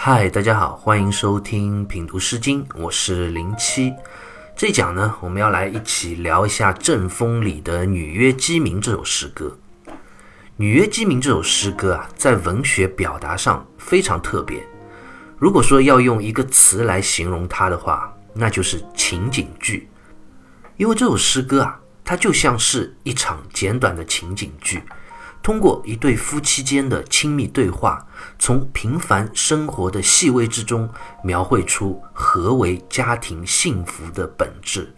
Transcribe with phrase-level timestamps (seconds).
[0.00, 3.92] 嗨，大家好，欢迎收听品读诗经，我是零七。
[4.54, 9.58] 这讲呢，我们要来一起聊一下《阵风》里的《女曰鸡鸣》这首诗歌。
[10.56, 14.64] 《女曰鸡鸣》这首诗歌啊，在文学表达上非常特别。
[15.36, 19.88] 如果说要用一个词来形容它的话，那就是情景剧。
[20.76, 24.80] 因为这首诗歌啊，它就像是一场简短的情景剧。
[25.48, 28.06] 通过一对夫妻间的亲密对话，
[28.38, 30.86] 从平凡生活的细微之中
[31.24, 34.94] 描绘出何为家庭幸福的本质。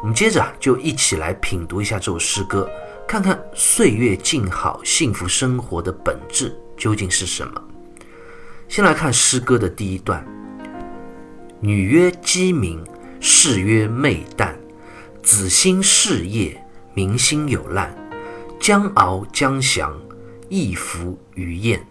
[0.00, 2.70] 我们接着就一起来品读一下这首诗歌，
[3.04, 7.60] 看看岁月静好、幸福生活的本质究竟是什么。
[8.68, 10.24] 先来看诗歌的第一段
[11.58, 12.80] ：“女曰鸡鸣，
[13.18, 14.54] 士曰媚旦，
[15.20, 17.92] 子兴事业，民心有难。”
[18.60, 19.96] 将敖将降，
[20.48, 21.86] 亦服于燕。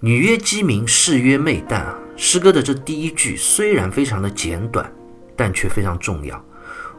[0.00, 1.98] 女曰鸡鸣，士曰媚旦啊。
[2.16, 4.92] 诗歌的这第一句虽然非常的简短，
[5.34, 6.44] 但却非常重要。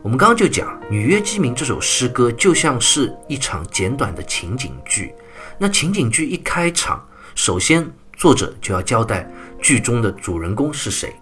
[0.02, 5.14] 我们刚刚就讲《女曰鸡鸣》这首诗歌就像是一场简短的情景剧。
[5.60, 11.14] 那情景剧一开场，首先作者就要交代剧中的主人公是谁。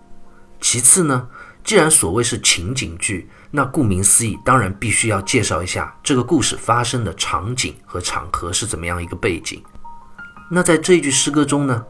[0.62, 1.28] 其次呢，
[1.64, 9.62] 既然所谓是情景剧，那顾名思义，当然必须要介绍一下这个故事发生的场景和场合是怎么样一个背景。
[10.52, 11.84] 那在这一句诗歌中呢，“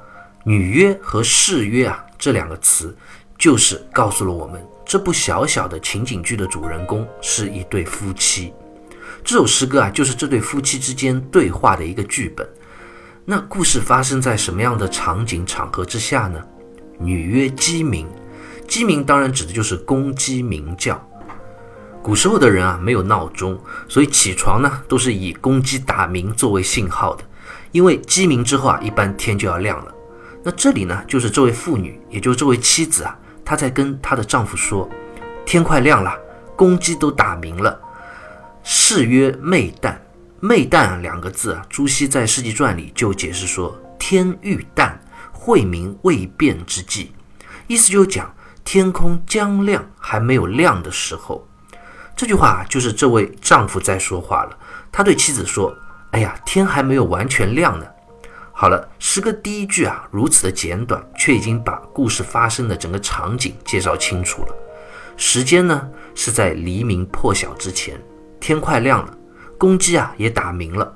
[0.46, 2.98] 女约”和“士约”啊这两个词，
[3.38, 8.54] 就是告诉了我们这部小小的情景剧的主人公是一对夫妻。
[9.22, 12.48] 这首诗歌啊，就是这对夫妻之间对话的一个剧本。
[13.26, 16.42] 那故事发生在什么样的场景场合之下呢
[16.98, 18.08] ？“女曰鸡鸣”，
[18.66, 21.06] 鸡鸣当然指的就是公鸡鸣叫。
[22.10, 23.56] 古时候的人啊，没有闹钟，
[23.88, 27.24] 所以起床呢都是以公鸡打鸣作为信号的。
[27.72, 29.94] 因为鸡鸣之后啊，一般天就要亮了。
[30.44, 33.16] 那这里呢，就是这位妇女，也就是这位妻子啊，
[33.46, 34.90] 她在跟她的丈夫说
[35.46, 36.12] ：“天快亮了，
[36.56, 37.80] 公鸡都打鸣了。”
[38.64, 39.96] 是曰媚旦，
[40.40, 44.94] 媚旦两个字啊，朱熹在《世纪传》里就解释说：“天欲旦，
[45.32, 47.12] 晦明未变之际。”
[47.70, 48.34] 意思就是讲
[48.66, 51.46] 天空将亮还没有亮的时候。
[52.20, 54.58] 这句话就是这位丈夫在说话了。
[54.92, 55.74] 他对妻子说
[56.12, 57.86] ：“哎呀，天还没有完全亮呢。”
[58.52, 64.56] 好了，诗歌第一句啊，如此的简短，却已经把故事发生的整个场景介绍清楚了。
[65.16, 67.98] 时间呢是在黎明破晓之前，
[68.38, 69.18] 天快亮了，
[69.58, 70.94] 公鸡啊也打鸣了。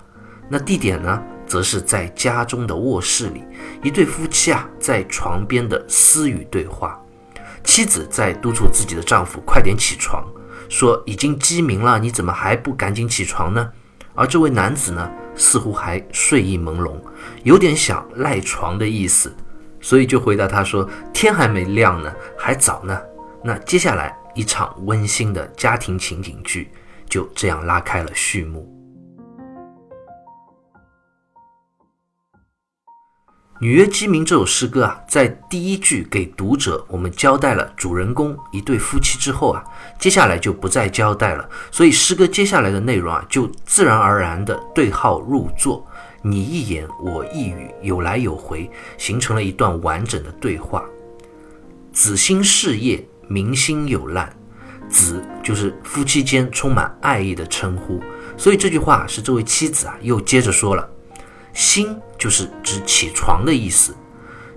[0.50, 3.45] 那地点呢，则是在家中的卧室里，
[3.81, 7.00] 一对夫妻啊在床边的私语对话。
[7.63, 10.22] 妻子在督促自己的丈夫快点起床。
[10.73, 13.69] 说已经鸡鸣了，你怎么还不赶紧起床呢？
[14.16, 16.95] 而这位男子呢，似乎还睡意朦胧，
[17.44, 19.31] 有点想赖床的意思，
[19.79, 23.00] 所以就回答他说：“天还没亮呢，还早呢。”
[23.45, 26.72] 那接下来一场温馨的家庭情景剧
[27.07, 28.67] 就这样拉开了序幕。
[33.59, 39.64] 《女约鸡鸣》这首诗歌啊，在第一句给读者我们交代了主人公一对夫妻之后啊，
[40.00, 41.47] 接下来就不再交代了。
[41.72, 45.86] 所以诗歌接下来的内容啊，就自然而然的对号入座，
[46.24, 50.84] 你一言我一语，有来有回，形成了一段完整的对话。
[51.94, 54.36] 子兴事业，民心有难。
[54.90, 58.02] 子就是夫妻间充满爱意的称呼，
[58.36, 60.90] 所以这句话是这位妻子啊，又接着说了。
[61.53, 63.96] 心就是指起床的意思。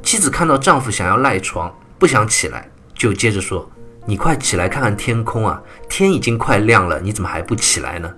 [0.03, 3.71] 妻子看到丈夫想要赖床，不想起来，就接着说
[4.07, 8.13] ：“你快起来看看天空啊，天已经快亮了，你怎么还不起来呢？”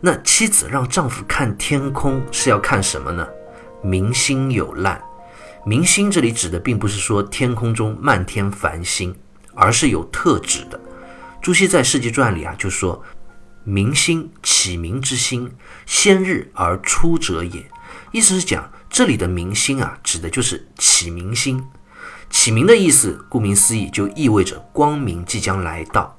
[0.00, 3.26] 那妻子让丈夫看天空是要看什么呢？
[3.82, 5.00] 明星有烂。
[5.64, 9.14] 明星这里指的并不是说天空中漫天繁星，
[9.54, 10.80] 而是有特指的。
[11.40, 13.02] 朱熹在《世纪传》里啊就说
[13.64, 15.52] ：“明星启明之星，
[15.86, 17.64] 先日而出者也。”
[18.10, 21.64] 意思是讲，这里的明星啊，指的就是启明星。
[22.30, 26.14] 启明的意思，顾名思义，就意味着光明即将来到。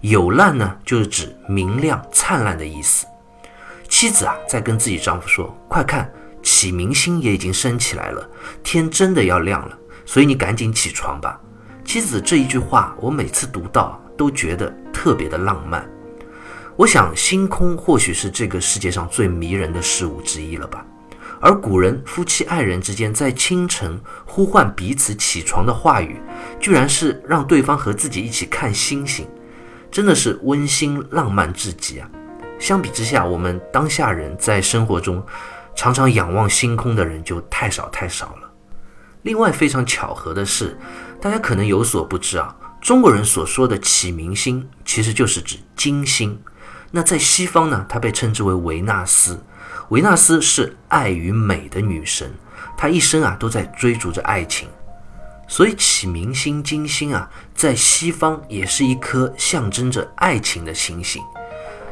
[0.00, 3.06] 有烂呢，就是指明亮灿烂的意思。
[3.88, 6.10] 妻子啊，在跟自己丈夫说：“快看，
[6.42, 8.28] 启明星也已经升起来了，
[8.62, 9.76] 天真的要亮了，
[10.06, 11.40] 所以你赶紧起床吧。”
[11.84, 15.86] 妻子这一句话，我每次读到都觉得特别的浪漫。
[16.76, 20.86] 我想，星空或许是这个世界上最迷人的事物之一了吧。
[21.40, 26.20] 而古人夫妻爱人之间在清晨呼唤彼此起床的话语，
[26.60, 29.26] 居然是让对方和自己一起看星星，
[29.90, 32.08] 真的是温馨浪漫至极啊！
[32.58, 35.24] 相比之下，我们当下人在生活中
[35.74, 38.50] 常常仰望星空的人就太少太少了。
[39.22, 40.78] 另外非常巧合的是，
[41.22, 46.38] 大家可能有所不知啊，中国人所说的启明星其实就是指金星。
[46.90, 49.42] 那在西方呢，它被称之为维纳斯。
[49.90, 52.32] 维纳斯是爱与美的女神，
[52.76, 54.68] 她一生啊都在追逐着爱情。
[55.46, 61.22] 所以启明星金星啊，在西方也是一颗象征着爱情的星星，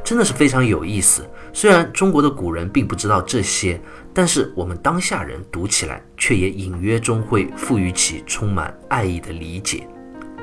[0.02, 1.28] 真的是非常有意思。
[1.52, 3.80] 虽然中国的古人并不知道这些。
[4.14, 9.86] 但是我们当下人读起来，却也隐约中会赋予其充满爱意的理解，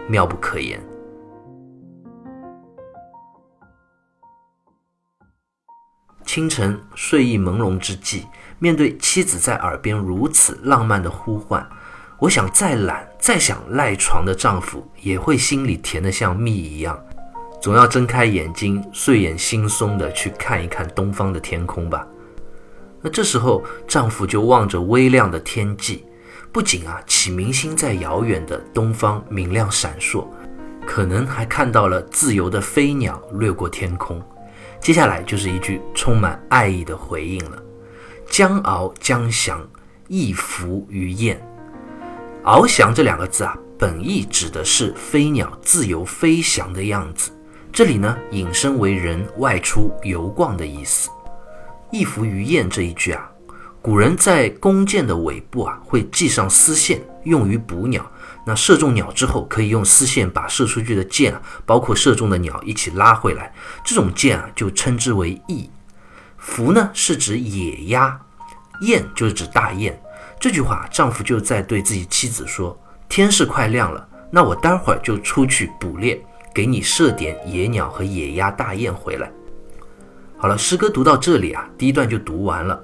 [0.08, 0.80] 妙不可言。
[6.26, 8.26] 清晨睡意朦胧之际，
[8.58, 11.66] 面对妻子在耳边如此浪漫的呼唤，
[12.20, 17.00] 我想再懒、再想赖床的丈夫，也会心里甜得像蜜一样，
[17.62, 22.06] 总要睁开眼睛，睡眼惺忪的去看一看东方的天空吧。
[23.02, 26.04] 那这时候，丈夫就望着微亮的天际，
[26.52, 30.26] 不仅啊，启明星在遥远的东方明亮闪烁，
[30.88, 34.20] 可能还看到了自由的飞鸟掠过天空。
[34.80, 37.62] 接下来就是一句充满爱意的回应了
[38.30, 39.68] ：“将翱将翔，
[40.08, 41.42] 一浮于燕。”
[42.44, 47.32] 翱翔这两个字啊，本意指的是飞鸟自由飞翔的样子，
[47.74, 51.10] 这里呢，引申为人外出游逛的意思。
[51.92, 53.28] 一浮于雁这一句啊，
[53.82, 58.06] 古人在弓箭的尾部啊会系上丝线，用于捕鸟。
[58.46, 61.34] 那射中鸟之后，可以用丝线把射出去的箭，
[61.66, 63.52] 包括射中的鸟一起拉回来。
[63.84, 65.70] 这种箭啊，就称之为翼。
[66.38, 68.20] 浮呢是指野鸭，
[68.82, 70.00] 雁就是指大雁。
[70.40, 79.32] 这句话，丈夫就在对自己妻子说：“天是快亮了，那我待会儿就出去捕猎，给你射点野鸟和野鸭、大雁回来。”
[80.38, 82.80] 好了，诗歌读到这里啊，第一段就读完了。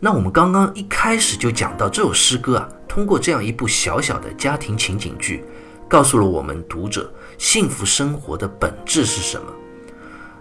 [0.00, 5.44] 那我们刚刚一开始就讲到，这首诗歌啊，通过这样一部小小的家庭情景剧，
[5.88, 9.46] 告诉了我们读者幸福生活的本质是什么。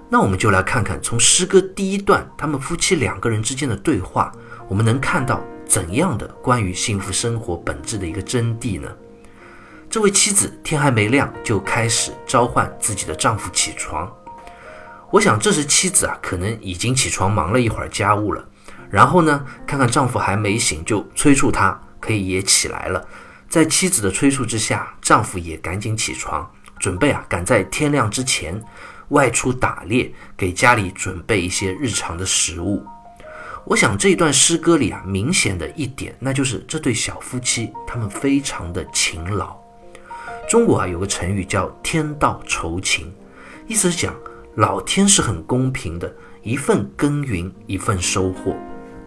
[0.09, 4.31] 那我们就来看看，从诗歌第一段他们夫妻两个人之间的对话，
[4.67, 8.89] 我们能看到怎样的关于幸福生活本质的一个真谛呢？
[9.89, 14.11] 这位妻子天还没亮就开始召唤自己的丈夫起床。
[15.09, 18.43] 我想这时妻子啊，可能已经起床忙了一会儿家务了，
[18.93, 23.03] 然后呢，看看丈夫还没醒，就催促他可以也起来了。
[23.49, 26.47] 在妻子的催促之下，丈夫也赶紧起床，
[26.77, 28.63] 准备啊，赶在天亮之前
[29.07, 32.85] 外出打猎，给家里准备一些日常的食物。
[33.65, 39.57] 我想这一段诗歌里啊，明显的一点，那就是这对小夫妻他们非常的勤劳。
[40.47, 43.11] 中国啊有个成语叫“天道酬勤”，
[43.65, 44.13] 意思是讲。
[44.55, 48.55] 老天是很公平的，一份耕耘一份收获，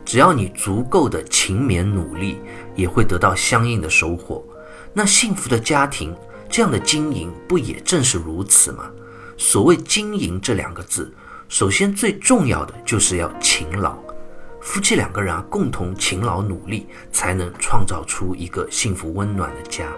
[0.06, 2.38] 只要你足够的勤勉努力，
[2.76, 4.42] 也会得到相应的收获。
[4.94, 6.16] 那幸福的家庭
[6.48, 8.88] 这样的经营，不也正是如此吗？
[9.36, 11.12] 所谓经营这两个字，
[11.48, 13.98] 首先最重要的就是要勤劳，
[14.62, 19.88] 夫妻两个人啊共同勤劳努力，才能创造出一个幸福温暖的家。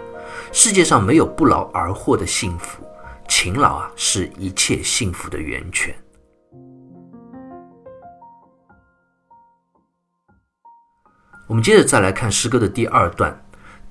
[0.51, 2.83] 世界上没有不劳而获的幸福。
[3.27, 5.95] 勤劳啊，是一切幸福的源泉。
[11.49, 13.35] 我们接着再来看诗歌的第二段，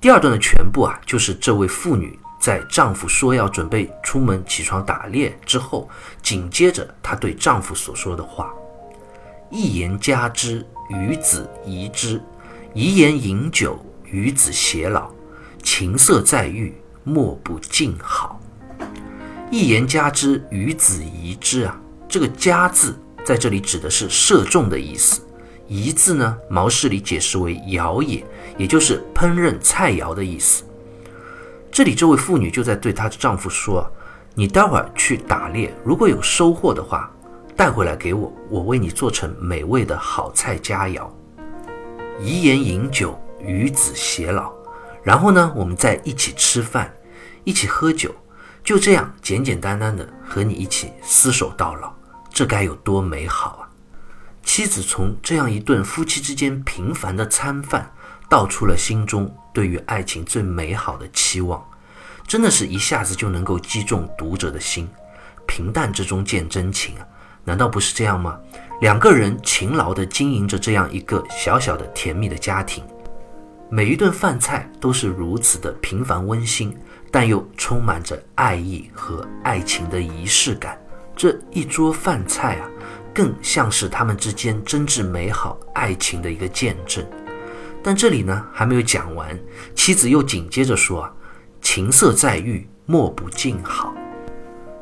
[0.00, 5.90] 第二段的全部啊，就是这位妇女在丈夫说要准备出门起床打猎之后，
[6.22, 8.54] 紧接着她对丈夫所说的话
[9.50, 12.20] ：“一言加之，与子宜之；
[12.74, 15.10] 一言饮酒，与子偕老。
[15.60, 18.40] 情色在御，莫不尽好。”
[19.50, 21.76] 一言加之，与子宜之啊！
[22.08, 25.20] 这个“加”字在这里指的是射中的意思
[25.68, 28.25] ，“宜”字呢，毛氏里解释为肴也，
[28.56, 30.64] 也就是烹饪菜肴的意思。
[31.70, 33.88] 这里这位妇女就在对她的丈夫说
[34.34, 37.08] ：“你待会儿去打猎，如果有收获的话，
[37.54, 41.06] 带回来给我，我为你做成美味的好菜佳肴。
[42.18, 44.52] 遗言饮酒，与子偕老。
[45.02, 46.92] 然后呢，我们再一起吃饭，
[47.44, 48.14] 一起喝酒。”
[48.64, 51.90] 就这样简简单单的和你一起厮守到老，
[52.30, 53.67] 这该有多美好啊！
[54.48, 57.92] 妻子从这样一顿夫妻之间平凡的餐饭，
[58.30, 61.62] 道出了心中对于爱情最美好的期望，
[62.26, 64.88] 真的是一下子就能够击中读者的心。
[65.46, 67.04] 平淡之中见真情啊，
[67.44, 68.38] 难道不是这样吗？
[68.80, 72.82] 两个人勤劳地经营着这样一个小小的甜蜜的家庭，
[73.70, 76.74] 每一顿饭菜都是如此的平凡温馨。
[77.10, 80.78] 但又充满着爱意和爱情的仪式感。
[81.14, 82.68] 这一桌饭菜啊，
[83.18, 87.04] 更像是他们之间真挚美好爱情的一个见证。
[87.82, 89.37] 但这里呢还没有讲完，
[89.75, 91.12] 妻子又紧接着说啊
[91.60, 93.92] ：“情色在欲，莫不静好。”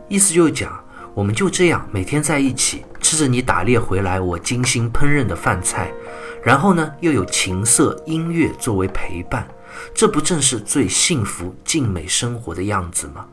[0.06, 0.78] 意思就是讲，
[1.14, 5.90] 我们就这样每天在一起，吃着你打猎回来我精心烹饪的饭菜，
[6.44, 9.48] 然后呢又有情色音乐作为陪伴，
[9.94, 13.24] 这不正是最幸福静美生活的样子吗？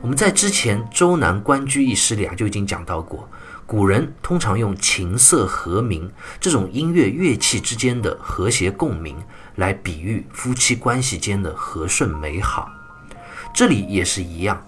[0.00, 3.28] 我们在之前《周南关雎》一诗里啊就已经讲到过，
[3.66, 9.16] 古人通常用琴瑟和鸣这种音乐乐器之间的和谐共鸣
[9.56, 12.70] 来比喻夫妻关系间的和顺美好，
[13.54, 14.62] 这里也是一样。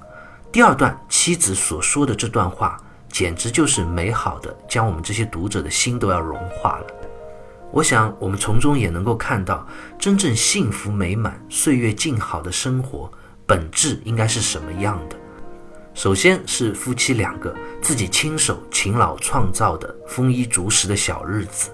[0.51, 2.79] 第二段妻子所说的这段话，
[3.11, 6.87] 简直就是美好的，将我们这些读者的心都要融化了。
[7.73, 9.67] 我想，我们从中也能够看到，
[9.99, 13.11] 真正幸福美满、岁月静好的生活
[13.45, 15.17] 本质应该是什么样的。
[15.97, 21.71] 首先是夫妻两个自己亲手勤劳创造的丰衣足食的小日子，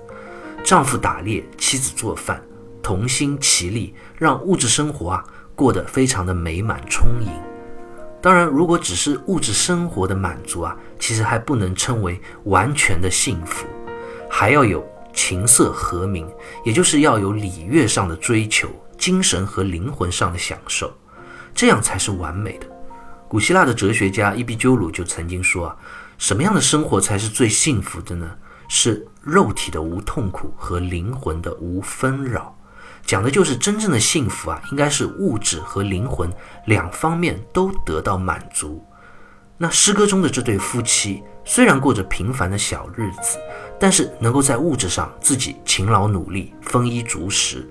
[0.63, 2.41] 丈夫打猎，妻子做饭，
[2.81, 5.25] 同心齐力，让物质生活啊
[5.57, 7.29] 过得非常的美满充盈。
[8.21, 13.67] 当然，如果只是物质生活的满足啊，其实还不能称为完全的幸福，
[14.31, 16.31] 还要有琴瑟和鸣，
[16.65, 20.93] 也就是要有礼乐上的追求，精神和灵魂上的享受，
[21.53, 22.69] 这样才是完美的。
[23.33, 25.77] 古希腊的哲学家伊壁鸠鲁就曾经说啊，
[26.19, 28.31] 什么样的生活才是最幸福的呢？
[28.69, 32.55] 是肉体的无痛苦和灵魂的无纷扰。
[33.07, 36.31] 讲的就是真正的幸福啊，应该是物质和灵魂
[36.67, 38.85] 两方面都得到满足。
[39.57, 43.39] 那诗歌中的这对夫妻虽然过着平凡的小日子，
[43.81, 47.67] 但是能够在物质上自己勤劳努力、丰衣足食，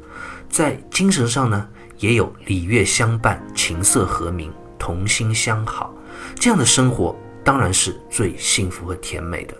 [0.49, 4.51] 在精神上呢也有礼乐相伴、琴瑟和鸣、
[4.81, 5.93] 同心相好，
[6.33, 9.55] 这样的生活当然是最幸福和甜美的。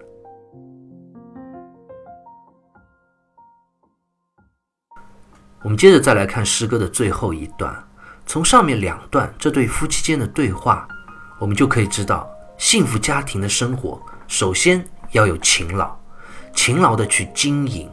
[5.62, 7.72] 我们接着再来看诗歌的最后一段，
[8.25, 10.88] 从上面两段这对夫妻间的对话，
[11.38, 15.96] 我们就可以知道，幸福家庭的生活首先要有勤劳，
[16.56, 17.88] 勤劳的去经营；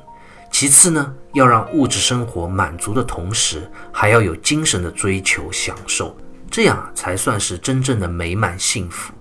[0.51, 6.17] 其次呢，要让物质生活满足的同时，还要有精神的追求享受，
[6.59, 9.15] 这样才算是真正的美满幸福。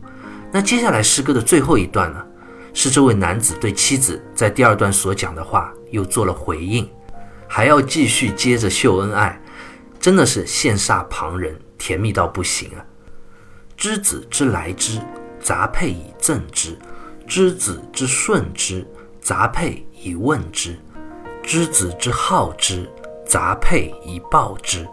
[0.52, 2.26] 那接下来诗歌的最后一段呢，
[2.74, 6.90] 是这位男子对妻子在第二段所讲的话又做了回应。
[7.48, 9.40] 还要继续接着秀恩爱，
[10.00, 12.82] 真的是羡煞旁人，甜蜜到不行啊！
[13.78, 15.00] 知子之来之，
[15.40, 16.72] 杂佩以赠之；
[17.28, 18.84] 知子之顺之，
[19.22, 20.72] 杂佩以问之；
[21.44, 22.90] 知子之好之，
[23.28, 24.88] 杂佩以报之。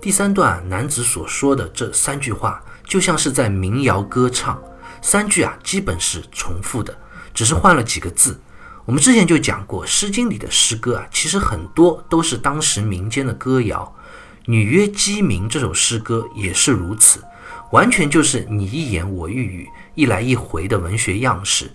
[0.00, 4.58] 第三段男子所说的这三句话，就像是在民谣歌唱，
[5.02, 6.96] 三句啊基本是重复的，
[7.34, 8.40] 只是换了几个字。
[8.86, 13.94] 我们之前就讲过，《诗经》里的诗歌啊，其实很多都是当时民间的歌谣，
[14.46, 17.22] 《女曰鸡鸣》这首诗歌也是如此，
[17.70, 21.70] 完全就是你一言我一语，一来一回的文学样式，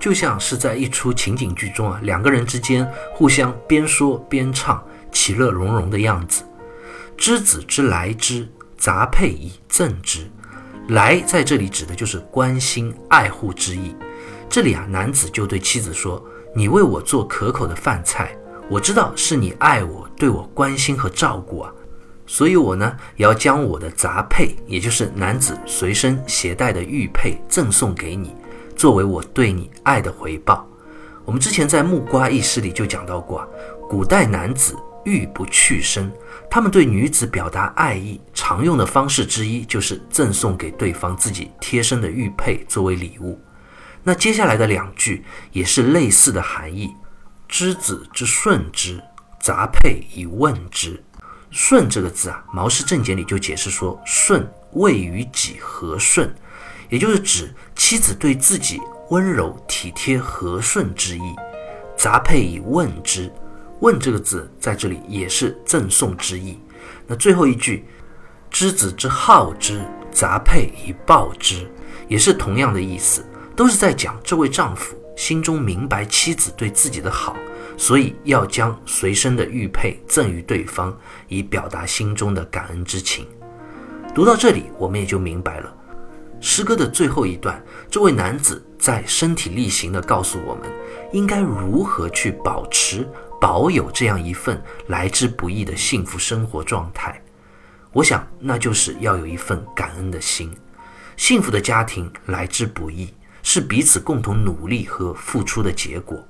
[0.00, 2.84] 就像是在一出情景剧中啊，两个人之间
[3.14, 6.42] 互相边说边唱，其乐融融的样子。
[7.20, 8.48] 之子之来之，
[8.78, 10.26] 杂配以赠之。
[10.88, 13.94] 来在这里指的就是关心爱护之意。
[14.48, 16.24] 这里啊，男子就对妻子说。
[16.52, 18.36] 你为我做可口的饭菜，
[18.68, 21.72] 我知道是你爱我、对我关心和照顾啊，
[22.26, 28.34] 所以我呢也要将我的杂配，也就是男子随身携带的玉佩赠送给你，
[28.74, 30.66] 作为我对你爱的回报。
[31.24, 33.46] 我们之前在《木瓜》一诗里就讲到过啊，
[33.88, 34.74] 古代男子
[35.04, 36.10] 玉不去身，
[36.50, 43.40] 他们对女子表达爱意常用的方式之一就是赠送给对方自己贴身的玉佩作为礼物。
[44.02, 46.92] 那接下来的两句也是类似的含义，
[47.46, 49.00] 知子之顺之，
[49.40, 51.00] 杂佩以问之。
[51.50, 56.32] 顺这个字啊，《毛氏正解》里就解释说，顺谓于己和顺，
[56.88, 58.80] 也就是指妻子对自己
[59.10, 61.34] 温柔体贴和顺之意。
[61.96, 63.32] 杂佩以问之，
[63.80, 66.58] 问这个字在这里也是赠送之意。
[67.06, 67.84] 那最后一句，
[68.50, 71.68] 知子之好之，杂配以报之，
[72.08, 73.24] 也是同样的意思。
[73.56, 77.36] 都是在讲这位丈夫心中明白妻子对自己的好，
[77.76, 80.96] 所以要将随身的玉佩赠予对方，
[81.28, 83.26] 以表达心中的感恩之情。
[84.14, 85.70] 读到这里，我们也就明白了，
[86.40, 90.62] 诗歌的最后一段，这位男子在身体力行地告诉我们，
[91.12, 93.06] 应该如何去保持、
[93.40, 97.20] 保有这样一份来之不易的幸福生活状态。
[97.92, 100.54] 我想，那就是要有一份感恩的心。
[101.16, 103.14] 幸福的家庭来之不易。
[103.42, 106.22] 是彼此共同努力和付出的结果。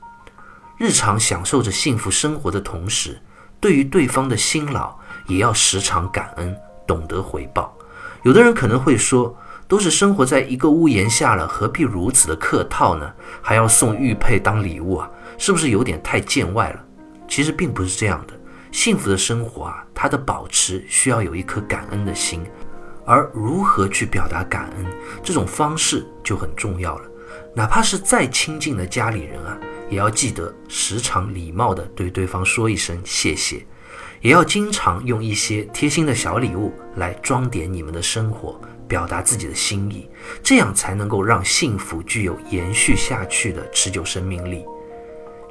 [0.78, 3.20] 日常享受着幸福生活的同时，
[3.58, 7.76] 对于对方的辛劳也要时常感恩，懂得回报。
[8.22, 9.36] 有的人可能会说，
[9.66, 13.12] 都是生活在一个屋檐下了，何必如此的客套呢？
[13.42, 16.84] 还要送玉佩当礼物啊，是不是有点太见外了？
[17.30, 18.38] 其实并不是这样的。
[18.72, 22.44] 幸福的生活啊，它的保持需要有一颗感恩的心，
[23.06, 24.86] 而如何去表达感恩，
[25.22, 27.08] 这种方式就很重要了。
[27.54, 29.58] 哪怕是再亲近的家里人啊，
[29.88, 33.64] 也要记得时常礼貌地对对方说一声谢谢，
[34.20, 40.08] 也要经常用一些贴心的小礼物来装点你们的生活，表达自己的心意，
[40.44, 44.58] 这样才能够让幸福具有延续下去的持久生命力。《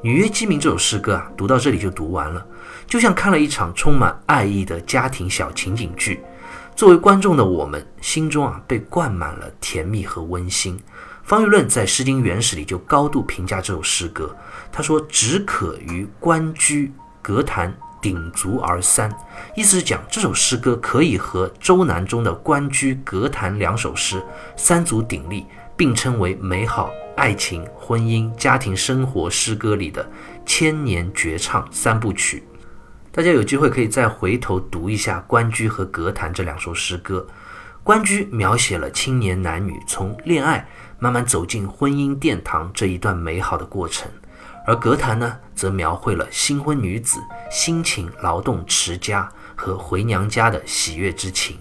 [0.02, 2.46] 女约鸡鸣》这首诗歌啊，读到这里就读完了，
[2.88, 6.22] 就像看了一场充满爱意的家庭小情景剧。
[6.74, 10.80] 作为观众的我们，心中啊被灌满了甜蜜和温馨。
[11.24, 14.34] 方玉论在《诗经原始》里就高度评价这首诗歌，
[14.72, 16.92] 他说：“只可于关雎、
[17.22, 19.14] 隔檀鼎足而三。”
[19.54, 24.24] 意思是讲这首诗歌可以和周南中的《关雎》《隔檀》两首诗
[24.56, 26.90] 三足鼎立，并称为美好。
[27.20, 30.10] 爱情、婚姻、家庭生活诗歌里的
[30.46, 32.42] 千年绝唱三部曲，
[33.12, 37.28] 大家有机会可以再回头读一下《关雎》和《格檀》这两首诗歌。
[37.84, 40.66] 《关雎》描写了青年男女从恋爱
[40.98, 44.10] 慢慢走进婚姻殿堂这一段美好的过程，
[44.66, 47.20] 而《格檀》呢，则描绘了新婚女子
[47.52, 51.58] 辛勤劳动持家和回娘家的喜悦之情。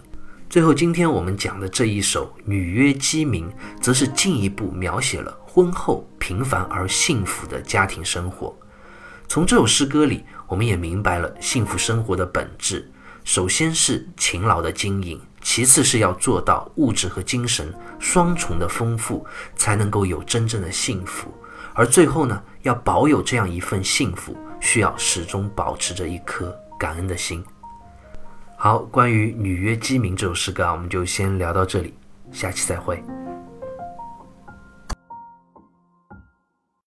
[0.51, 3.51] 最后，今天我们讲的这一首《女约鸡鸣》，
[3.83, 5.39] 则是进一步描写了。
[5.45, 8.57] 婚后平凡而幸福的家庭生活，
[9.29, 12.91] 从这首诗歌里，我们也明白了幸福生活的本质。
[13.25, 21.31] 首先是勤劳的经营，其次是要做到物质和精神双重的丰富，才能够有真正的幸福。
[21.75, 27.45] 而最后呢，要保有这样一份幸福，需要始终保持着一颗感恩的心。
[28.61, 31.95] 好，关于《女约鸡鸣》这首诗歌啊，我们就先聊到这里，
[32.33, 33.01] 下期再会。